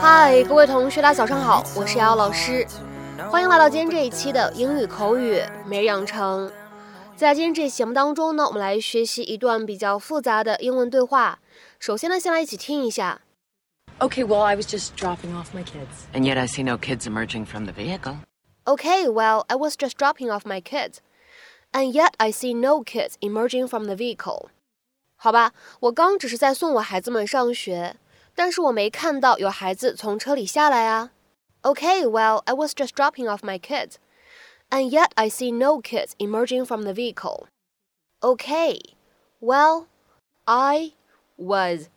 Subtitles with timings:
[0.00, 2.66] 嗨，各位同学，大家早上好，我是瑶瑶老师，
[3.30, 6.50] 欢迎来到今天这一期的英语口语每日养成。
[7.14, 11.38] 在今天这期节目当中呢，我们来学习一段比较复杂的英文对话。
[11.78, 13.20] 首先呢，先来一起听一下。
[14.00, 16.08] Okay, well, I was just dropping off my kids.
[16.12, 18.16] And yet I see no kids emerging from the vehicle.
[18.64, 20.98] Okay, well, I was just dropping off my kids.
[21.72, 24.50] And yet I see no kids emerging from the vehicle.
[25.17, 27.95] 好吧，我刚只是在送我孩子们上学，
[28.35, 31.11] 但是我没看到有孩子从车里下来啊。
[31.61, 33.95] Okay, well, I was just dropping off my kids.
[34.69, 37.47] And yet I see no kids emerging from the vehicle.
[38.21, 38.79] Okay,
[39.39, 39.85] well,
[40.45, 40.93] I
[41.37, 41.89] was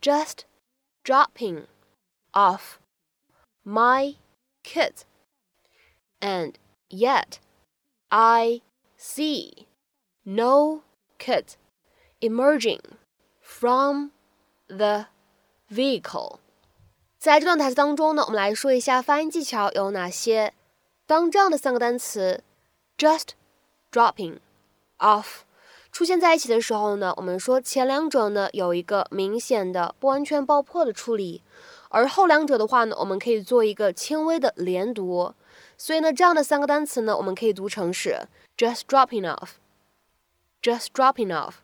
[0.00, 0.44] just
[1.02, 1.66] dropping
[2.32, 2.78] off
[3.64, 4.16] my
[4.62, 5.04] kids.
[6.20, 6.54] And
[6.88, 7.38] yet,
[8.10, 8.60] I
[8.96, 9.66] see
[10.24, 10.82] no
[11.18, 11.56] kids
[12.23, 12.79] emerging
[13.41, 14.11] from
[14.67, 15.07] the
[15.69, 16.39] vehicle.
[17.19, 20.53] 在这段台词当中呢，我们来说一下发音技巧有哪些。
[21.05, 22.43] 当这样的三个单词
[22.97, 23.29] just
[23.91, 24.37] dropping
[24.99, 25.41] off
[25.91, 31.43] 出现在一起的时候呢，我们说前两者呢有一个明显的不完全爆破的处理，
[31.89, 35.33] 而后两者的话呢，我们可以做一个轻微的连读。
[35.77, 41.62] 所以呢，这样的三个单词呢，我们可以读成是 just dropping off，just dropping off。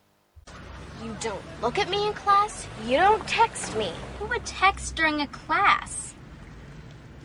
[1.04, 2.68] You don't look at me in class.
[2.86, 3.92] You don't text me.
[4.18, 6.14] Who would text during a class?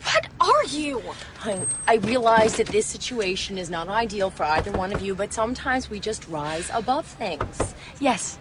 [0.03, 1.01] What are you?
[1.43, 5.33] I, I realize that this situation is not ideal for either one of you, but
[5.33, 7.73] sometimes we just rise above things.
[7.99, 8.37] Yes.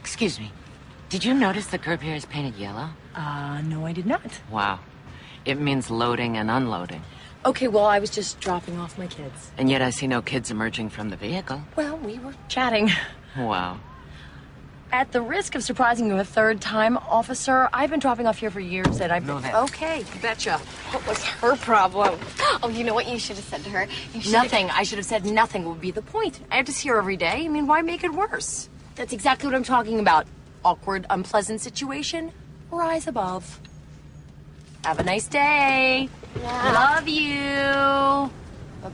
[0.00, 0.52] Excuse me.
[1.10, 2.90] Did you notice the curb here is painted yellow?
[3.14, 4.40] Uh, no, I did not.
[4.50, 4.78] Wow.
[5.44, 7.02] It means loading and unloading.
[7.44, 9.50] Okay, well, I was just dropping off my kids.
[9.58, 11.62] And yet I see no kids emerging from the vehicle.
[11.74, 12.90] Well, we were chatting.
[13.36, 13.80] Wow.
[14.92, 18.50] At the risk of surprising you a third time, officer, I've been dropping off here
[18.50, 19.44] for years and I've No, been.
[19.44, 20.58] that- Okay, betcha.
[20.90, 22.18] What was her problem?
[22.62, 23.86] Oh, you know what you should have said to her?
[24.12, 24.68] You should have- Nothing.
[24.70, 26.40] I should have said nothing would be the point.
[26.50, 27.44] I have to see her every day.
[27.44, 28.68] I mean, why make it worse?
[28.96, 30.26] That's exactly what I'm talking about.
[30.64, 32.32] Awkward, unpleasant situation.
[32.70, 33.60] Rise above.
[34.84, 36.08] Have a nice day.
[36.38, 36.72] Yeah.
[36.72, 38.30] Love you.
[38.82, 38.90] Bye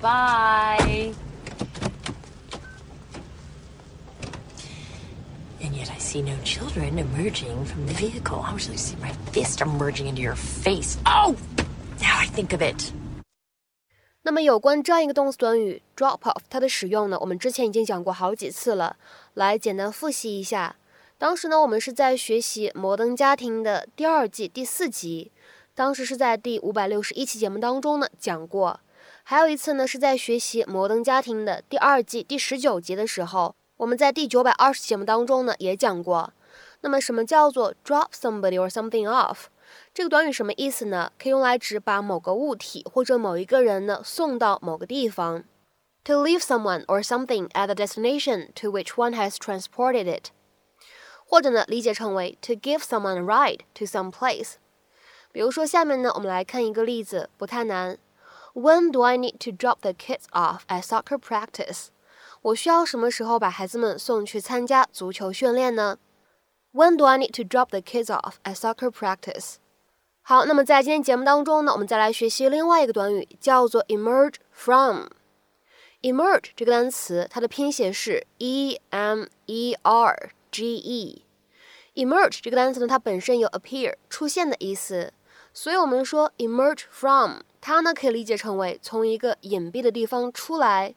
[6.17, 8.41] see no children emerging from the vehicle.
[8.41, 10.97] I actually see my fist emerging into your face.
[11.05, 11.37] Oh!
[12.01, 12.93] Now I think of it.
[14.23, 18.97] 那么有关这样一个动词短语 drop off，它的使用呢，我们之前已经讲过好几次了。
[19.35, 20.77] 来简单复习一下，
[21.19, 25.31] 当时呢，我们是在学习《摩登家庭》的第二季第四集，
[25.75, 28.81] 当时是在第五百六十一期节目当中呢讲过。
[29.23, 36.34] 还有一次呢，是在学习《摩登家庭》的第二季第十九集的时候，我们在第九百二十期节目当中呢也讲过。
[36.82, 39.46] 那么什么叫做 drop somebody or something off？
[39.94, 41.12] 这个短语什么意思呢？
[41.18, 45.44] 可以用来指把某个物体或者某一个人呢送到某个地方。
[46.06, 50.30] To leave someone or something at the destination to which one has transported it，
[51.26, 54.54] 或者呢理解成为 to give someone a ride to some place。
[55.32, 58.00] 比如说下面呢，我们来看一个例子，不太难。
[58.54, 61.90] When do I need to drop the kids off at soccer practice？
[62.47, 65.99] 我需要什么时候把孩子们送去参加足球训练呢
[66.73, 69.57] ？When do I need to drop the kids off at soccer practice？
[70.23, 75.07] 好，那么在今天节目当中呢，我们再来学习另外一个短语，叫做 emerge from。
[76.03, 81.25] emerge 这个单词，它的拼写是 e m e r g e。
[81.95, 85.13] emerge 这个单词呢，它本身有 appear 出现的意思，
[85.53, 90.95] 所以我们说 emerge from，它呢可以理解成为从一个隐蔽的地方出来，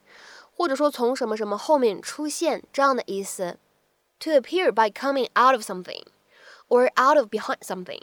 [0.59, 3.57] 或者说从什么什么后面出现这样的意思。
[4.19, 6.03] To appear by coming out of something
[6.69, 8.01] or out of behind something。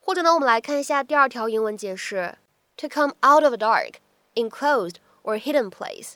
[0.00, 2.38] 或者呢，我们来看一下第二条英文解释：
[2.76, 3.94] to come out of a dark,
[4.34, 6.14] enclosed or hidden place。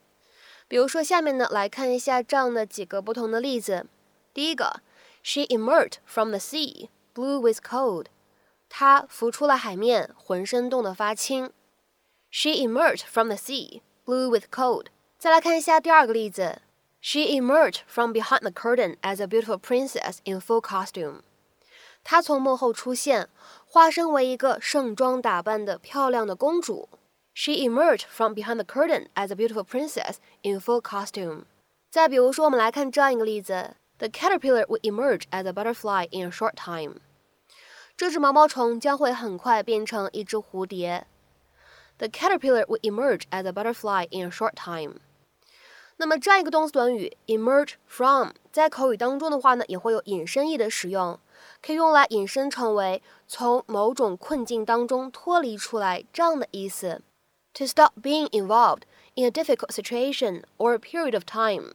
[0.67, 3.87] 比如说，下面呢来看一下这样的几个不同的例子。
[4.33, 4.81] 第一个，
[5.23, 8.07] She emerged from the sea, blue with cold。
[8.69, 11.53] 她浮出了海面，浑身冻得发青。
[12.31, 14.87] She emerged from the sea, blue with cold。
[15.19, 16.61] 再来看一下第二个例子，
[17.01, 21.21] She emerged from behind the curtain as a beautiful princess in full costume。
[22.03, 23.29] 她从幕后出现，
[23.67, 26.89] 化身为一个盛装打扮的漂亮的公主。
[27.33, 31.45] She emerged from behind the curtain as a beautiful princess in full costume。
[31.91, 37.01] 再比如说，我们来看这样一个例子：The caterpillar would emerge as a butterfly in a short time。
[37.97, 41.07] 这只毛毛虫将会很快变成一只蝴蝶。
[41.99, 45.01] The caterpillar would emerge as a butterfly in a short time。
[45.99, 51.21] 那么这样一个动词短语 emerge from，在 在口语当中的话呢，也会有引申义的使用，
[51.61, 57.03] 可以用来引申成为从某种困境当中脱离出来这样的意思。
[57.55, 58.85] To stop being involved
[59.15, 61.75] in a difficult situation or a period of time。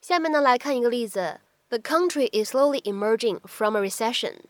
[0.00, 1.40] 下面呢来看一个例子：
[1.70, 4.42] The country is slowly emerging from a recession。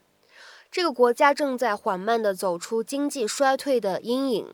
[0.71, 4.53] 这个国家正在缓慢地走出经济衰退的阴影。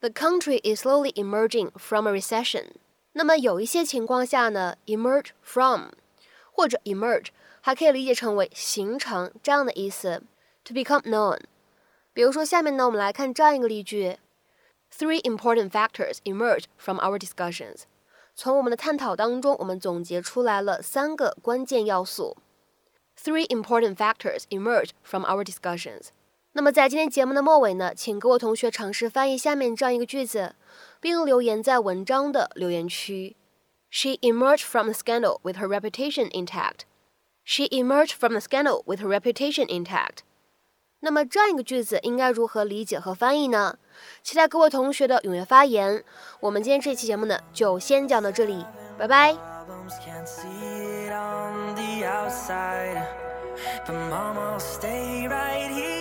[0.00, 2.68] The country is slowly emerging from a recession。
[3.17, 5.91] 那么有一些情况下呢，emerge from
[6.51, 7.27] 或者 emerge
[7.61, 10.21] 还可以理解成为形成这样的意思
[10.65, 11.39] ，to become known。
[12.13, 14.17] 比如说下面呢，我们来看这样一个例句
[14.93, 17.83] ：Three important factors emerge from our discussions。
[18.35, 22.35] 从我们的探讨当中，我们总结出来了三个关键要素。
[23.17, 26.07] Three important factors emerge from our discussions。
[26.57, 30.55] 那么在今天节目的末尾呢，请各位同学尝试翻译下面这样一个句子，
[31.01, 33.35] 并留言在文章的留言区。
[33.89, 36.83] She emerged from the scandal with her reputation intact.
[37.43, 40.19] She emerged from the scandal with her reputation intact.
[41.01, 43.77] 那么这样一个句子应该如何理解和翻译呢？
[44.23, 46.05] 期待各位同学的踊跃发言。
[46.39, 48.65] 我们今天这期节目呢，就先讲到这里，
[48.97, 49.35] 拜拜。
[53.87, 55.94] But mama, stay right here.